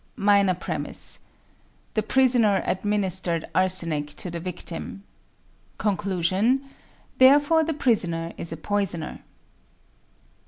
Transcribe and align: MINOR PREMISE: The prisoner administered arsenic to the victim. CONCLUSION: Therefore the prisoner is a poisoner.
MINOR 0.15 0.55
PREMISE: 0.55 1.19
The 1.93 2.01
prisoner 2.01 2.63
administered 2.65 3.45
arsenic 3.53 4.07
to 4.15 4.31
the 4.31 4.39
victim. 4.39 5.03
CONCLUSION: 5.77 6.59
Therefore 7.19 7.63
the 7.63 7.75
prisoner 7.75 8.33
is 8.35 8.51
a 8.51 8.57
poisoner. 8.57 9.19